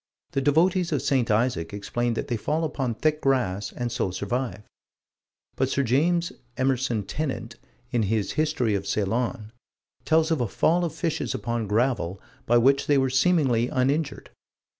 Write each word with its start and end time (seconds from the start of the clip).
The 0.31 0.41
devotees 0.41 0.91
of 0.91 1.03
St. 1.03 1.29
Isaac 1.29 1.75
explain 1.75 2.15
that 2.15 2.27
they 2.27 2.35
fall 2.35 2.63
upon 2.63 2.95
thick 2.95 3.21
grass 3.21 3.71
and 3.71 3.91
so 3.91 4.09
survive: 4.09 4.63
but 5.55 5.69
Sir 5.69 5.83
James 5.83 6.33
Emerson 6.57 7.03
Tennant, 7.03 7.57
in 7.91 8.01
his 8.01 8.31
History 8.31 8.73
of 8.73 8.87
Ceylon, 8.87 9.51
tells 10.03 10.31
of 10.31 10.41
a 10.41 10.47
fall 10.47 10.83
of 10.83 10.91
fishes 10.95 11.35
upon 11.35 11.67
gravel, 11.67 12.19
by 12.47 12.57
which 12.57 12.87
they 12.87 12.97
were 12.97 13.11
seemingly 13.11 13.67
uninjured. 13.69 14.31